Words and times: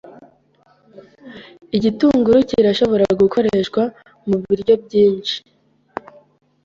Igitunguru 1.77 2.37
kirashobora 2.49 3.05
gukoreshwa 3.21 3.81
mubiryo 4.27 4.73
byinshi. 4.83 5.37